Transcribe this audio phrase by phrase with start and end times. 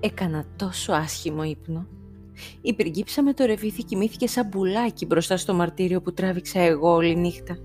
[0.00, 1.86] Έκανα τόσο άσχημο ύπνο.
[2.60, 7.16] Η πριγκίψα με το ρεβίθι κοιμήθηκε σαν μπουλάκι μπροστά στο μαρτύριο που τράβηξα εγώ όλη
[7.16, 7.58] νύχτα.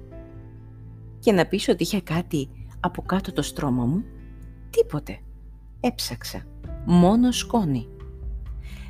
[1.20, 2.50] Και να πεις ότι είχε κάτι
[2.80, 4.04] από κάτω το στρώμα μου,
[4.70, 5.20] τίποτε.
[5.80, 6.46] Έψαξα.
[6.86, 7.88] Μόνο σκόνη.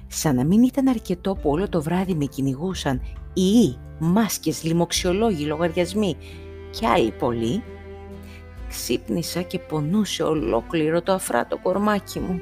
[0.07, 3.01] Σαν να μην ήταν αρκετό που όλο το βράδυ με κυνηγούσαν
[3.33, 6.15] ή μάσκες, λοιμοξιολόγοι, λογαριασμοί
[6.69, 7.63] και άλλοι πολλοί,
[8.67, 12.41] ξύπνησα και πονούσε ολόκληρο το αφράτο κορμάκι μου.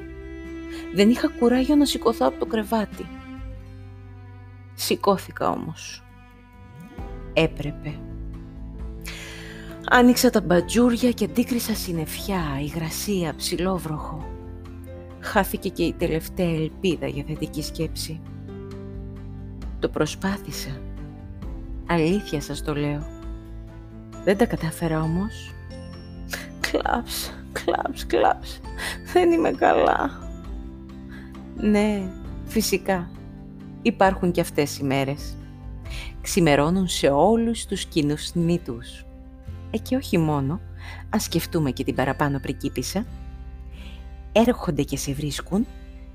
[0.94, 3.06] Δεν είχα κουράγιο να σηκωθώ από το κρεβάτι.
[4.74, 6.02] Σηκώθηκα όμως.
[7.32, 7.94] Έπρεπε.
[9.88, 14.28] Άνοιξα τα μπατζούρια και αντίκρισα συννεφιά, υγρασία, ψηλόβροχο.
[15.20, 18.20] Χάθηκε και η τελευταία ελπίδα για θετική σκέψη.
[19.78, 20.80] Το προσπάθησα.
[21.86, 23.06] Αλήθεια σας το λέω.
[24.24, 25.54] Δεν τα κατάφερα όμως.
[26.60, 28.60] Κλάψ, κλάψ, κλάψ.
[29.12, 30.23] Δεν είμαι καλά.
[31.64, 32.10] Ναι,
[32.44, 33.10] φυσικά.
[33.82, 35.36] Υπάρχουν και αυτές οι μέρες.
[36.20, 39.04] Ξημερώνουν σε όλους τους κοινούς νήτους.
[39.70, 40.60] Ε, και όχι μόνο,
[41.10, 43.06] ας σκεφτούμε και την παραπάνω πρικίπισσα.
[44.32, 45.66] Έρχονται και σε βρίσκουν,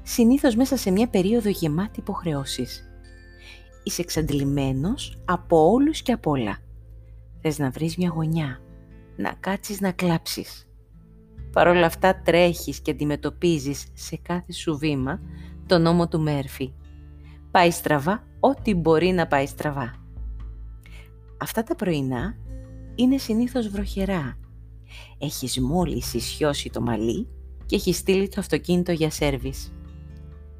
[0.04, 2.90] συνήθως μέσα σε μια περίοδο γεμάτη υποχρεώσεις.
[3.84, 6.58] Είσαι εξαντλημένος από όλους και από όλα.
[7.42, 8.62] Θες να βρεις μια γωνιά,
[9.16, 10.69] να κάτσεις να κλάψεις.
[11.52, 15.20] Παρ' όλα αυτά τρέχεις και αντιμετωπίζεις σε κάθε σου βήμα
[15.66, 16.74] το νόμο του Μέρφυ.
[17.52, 19.94] Πάει στραβά ό,τι μπορεί να πάει στραβά.
[21.38, 22.38] Αυτά τα πρωινά
[22.96, 24.38] είναι συνήθως βροχερά.
[25.18, 27.28] Έχεις μόλις ισιώσει το μαλλί
[27.66, 29.74] και έχεις στείλει το αυτοκίνητο για σέρβις.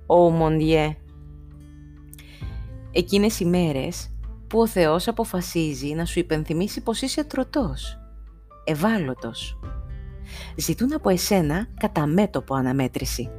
[0.06, 0.98] Ω Μοντιέ!
[2.92, 4.14] Εκείνες οι μέρες
[4.48, 7.98] που ο Θεός αποφασίζει να σου υπενθυμίσει πως είσαι τροτός,
[8.64, 9.60] ευάλωτος.
[10.56, 13.30] Ζητούν από εσένα κατά μέτωπο αναμέτρηση.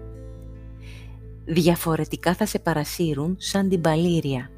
[1.45, 4.51] Διαφορετικά θα σε παρασύρουν σαν την παλήρια.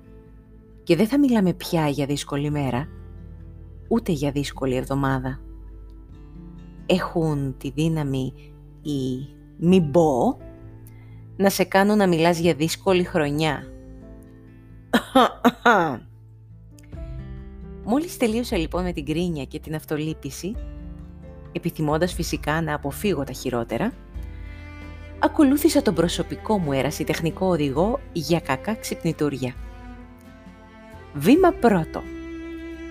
[0.82, 2.88] Και δεν θα μιλάμε πια για δύσκολη μέρα,
[3.88, 5.40] ούτε για δύσκολη εβδομάδα.
[6.86, 8.32] Έχουν τη δύναμη
[8.82, 9.28] ή
[9.58, 10.38] μη πω
[11.36, 13.62] να σε κάνουν να μιλάς για δύσκολη χρονιά.
[17.84, 20.54] Μόλις τελείωσα λοιπόν με την κρίνια και την αυτολύπηση,
[21.52, 23.92] επιθυμώντας φυσικά να αποφύγω τα χειρότερα,
[25.18, 29.54] ακολούθησα τον προσωπικό μου ερασιτεχνικό οδηγό για κακά ξυπνητούρια.
[31.14, 32.02] Βήμα πρώτο.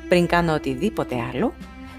[0.09, 1.53] Πριν κάνω οτιδήποτε άλλο,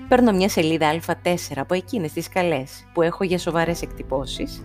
[0.08, 4.64] παίρνω μια σελίδα α4 από εκείνες τις καλές που έχω για σοβαρές εκτυπώσεις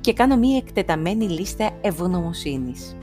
[0.00, 2.96] και κάνω μια εκτεταμένη λίστα ευγνωμοσύνης.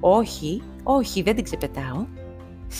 [0.00, 2.06] Όχι, όχι, δεν την ξεπετάω.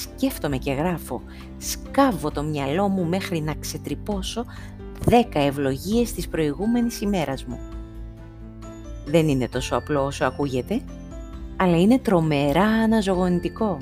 [0.01, 1.23] Σκέφτομαι και γράφω.
[1.59, 4.45] Σκάβω το μυαλό μου μέχρι να ξετρυπώσω
[5.05, 7.59] δέκα ευλογίες της προηγούμενης ημέρας μου.
[9.07, 10.81] Δεν είναι τόσο απλό όσο ακούγεται,
[11.57, 13.79] αλλά είναι τρομερά αναζωογονητικό.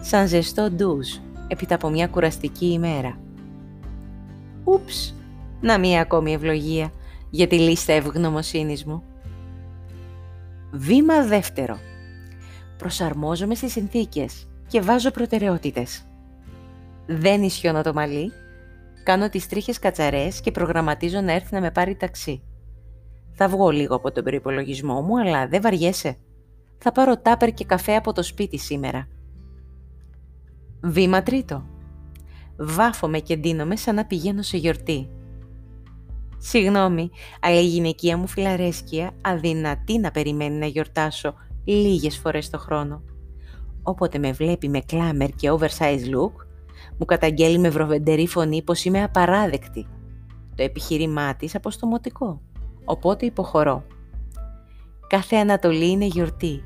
[0.00, 1.08] Σαν ζεστό ντουζ,
[1.48, 3.18] έπειτα από μια κουραστική ημέρα.
[4.64, 5.14] Ούψ,
[5.60, 6.92] να μία ακόμη ευλογία
[7.30, 9.02] για τη λίστα ευγνωμοσύνης μου.
[10.70, 11.78] Βήμα δεύτερο.
[12.78, 16.06] Προσαρμόζομαι στις συνθήκες και βάζω προτεραιότητες.
[17.06, 18.32] Δεν ισιώνω το μαλλί,
[19.04, 22.42] κάνω τις τρίχες κατσαρές και προγραμματίζω να έρθει να με πάρει ταξί.
[23.32, 26.16] Θα βγω λίγο από τον προϋπολογισμό μου, αλλά δεν βαριέσαι.
[26.78, 29.08] Θα πάρω τάπερ και καφέ από το σπίτι σήμερα.
[30.82, 31.64] Βήμα τρίτο.
[32.56, 35.08] Βάφομαι και ντύνομαι σαν να πηγαίνω σε γιορτή.
[36.38, 37.10] Συγγνώμη,
[37.40, 43.02] αλλά η γυναικεία μου φιλαρέσκεια αδυνατή να περιμένει να γιορτάσω λίγες φορές το χρόνο.
[43.82, 46.32] Όποτε με βλέπει με κλάμερ και oversize look,
[46.98, 49.86] μου καταγγέλει με βροβεντερή φωνή πως είμαι απαράδεκτη.
[50.54, 52.40] Το επιχείρημά της αποστομωτικό,
[52.84, 53.84] οπότε υποχωρώ.
[55.06, 56.64] Κάθε Ανατολή είναι γιορτή.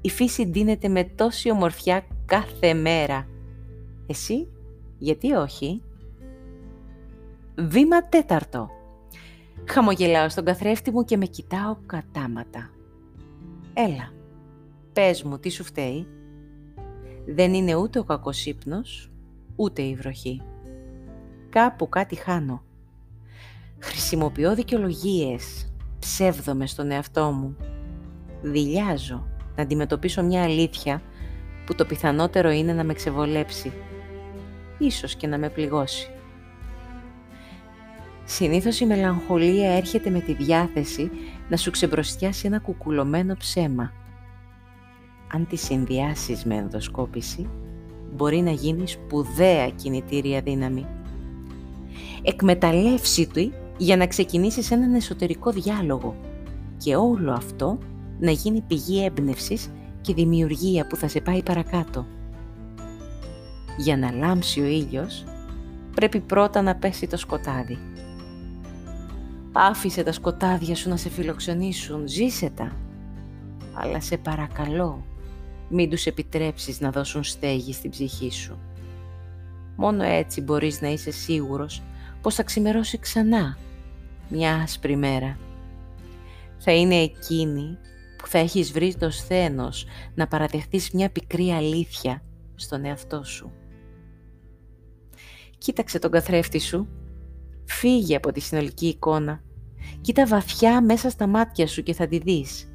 [0.00, 3.26] Η φύση ντύνεται με τόση ομορφιά κάθε μέρα.
[4.06, 4.48] Εσύ,
[4.98, 5.82] γιατί όχι;
[7.58, 8.70] Βήμα τέταρτο.
[9.64, 12.70] Χαμογελάω στον καθρέφτη μου και με κοιτάω κατάματα.
[13.74, 14.12] Έλα,
[14.92, 16.06] πες μου τι σου φταίει;
[17.26, 19.10] Δεν είναι ούτε ο κακός ύπνος,
[19.56, 20.42] ούτε η βροχή.
[21.48, 22.62] Κάπου κάτι χάνω.
[23.78, 27.56] Χρησιμοποιώ δικαιολογίες, ψεύδομαι στον εαυτό μου.
[28.42, 29.26] Δηλιάζω
[29.56, 31.02] να αντιμετωπίσω μια αλήθεια
[31.66, 33.72] που το πιθανότερο είναι να με ξεβολέψει.
[34.78, 36.10] Ίσως και να με πληγώσει.
[38.24, 41.10] Συνήθως η μελαγχολία έρχεται με τη διάθεση
[41.48, 43.92] να σου ξεμπροστιάσει ένα κουκουλωμένο ψέμα.
[45.32, 47.48] Αν τη συνδυάσεις με ενδοσκόπηση,
[48.14, 50.86] μπορεί να γίνει σπουδαία κινητήρια δύναμη.
[52.22, 56.14] Εκμεταλλεύσει του για να ξεκινήσεις έναν εσωτερικό διάλογο.
[56.78, 57.78] και όλο αυτό
[58.18, 59.70] να γίνει πηγή έμπνευσης
[60.00, 62.06] και δημιουργία που θα σε πάει παρακάτω.
[63.78, 65.24] Για να λάμψει ο ήλιος,
[65.94, 67.78] πρέπει πρώτα να πέσει το σκοτάδι.
[69.52, 72.72] Άφησε τα σκοτάδια σου να σε φιλοξενήσουν, ζήσε τα.
[73.74, 75.04] Αλλά σε παρακαλώ,
[75.68, 78.58] μην τους επιτρέψεις να δώσουν στέγη στην ψυχή σου.
[79.76, 81.82] Μόνο έτσι μπορείς να είσαι σίγουρος
[82.20, 83.58] πως θα ξημερώσει ξανά
[84.28, 85.38] μια άσπρη μέρα.
[86.58, 87.78] Θα είναι εκείνη
[88.18, 92.22] που θα έχεις βρει το σθένος να παραδεχτείς μια πικρή αλήθεια
[92.54, 93.52] στον εαυτό σου.
[95.58, 96.88] Κοίταξε τον καθρέφτη σου,
[97.64, 99.42] φύγε από τη συνολική εικόνα,
[100.00, 102.70] κοίτα βαθιά μέσα στα μάτια σου και θα τη δεις.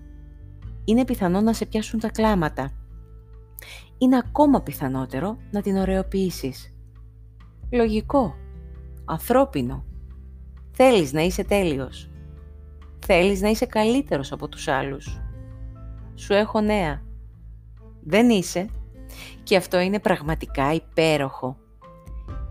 [0.85, 2.80] Είναι πιθανό να σε πιάσουν τα κλάματα.
[3.97, 6.73] Είναι ακόμα πιθανότερο να την ωρεοποιήσεις.
[7.71, 8.35] Λογικό,
[9.05, 9.85] ανθρώπινο.
[10.71, 12.09] Θέλεις να είσαι τέλειος.
[13.05, 15.21] Θέλεις να είσαι καλύτερος από τους άλλους.
[16.15, 17.01] Σου έχω νέα.
[18.03, 18.69] Δεν είσαι.
[19.43, 21.57] Και αυτό είναι πραγματικά υπέροχο.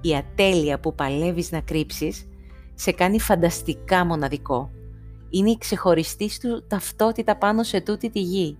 [0.00, 2.28] Η ατέλεια που παλεύεις να κρύψεις
[2.74, 4.70] σε κάνει φανταστικά μοναδικό.
[5.30, 8.58] Είναι η ξεχωριστή σου ταυτότητα πάνω σε τούτη τη γη.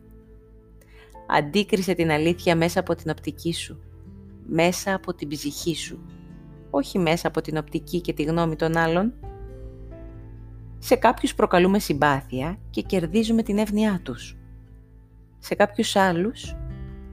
[1.33, 3.81] Αντίκρισε την αλήθεια μέσα από την οπτική σου.
[4.47, 5.99] Μέσα από την ψυχή σου.
[6.71, 9.13] Όχι μέσα από την οπτική και τη γνώμη των άλλων.
[10.79, 14.37] Σε κάποιους προκαλούμε συμπάθεια και κερδίζουμε την εύνοιά τους.
[15.39, 16.57] Σε κάποιους άλλους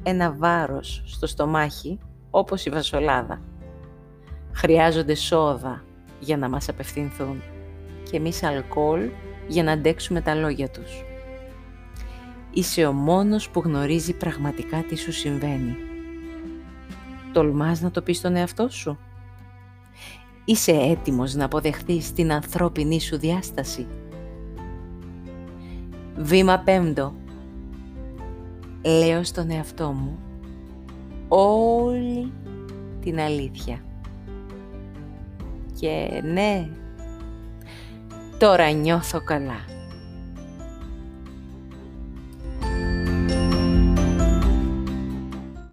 [0.04, 2.00] ένα βάρος στο στομάχι
[2.30, 3.42] όπως η βασολάδα.
[4.52, 5.84] Χρειάζονται σόδα
[6.20, 7.42] για να μας απευθυνθούν
[8.10, 9.10] και εμείς αλκοόλ
[9.48, 11.07] για να αντέξουμε τα λόγια τους.
[12.58, 15.76] Είσαι ο μόνος που γνωρίζει πραγματικά τι σου συμβαίνει.
[17.34, 18.98] Τολμάς να το πεις στον εαυτό σου.
[20.46, 23.88] Είσαι έτοιμος να αποδεχθείς την ανθρώπινη σου διάσταση.
[26.18, 27.16] Βήμα πέμπτο.
[28.86, 30.20] Λέω στον εαυτό μου
[31.28, 32.32] όλη
[33.02, 33.84] την αλήθεια.
[35.80, 36.70] Και ναι,
[38.38, 39.76] τώρα νιώθω καλά.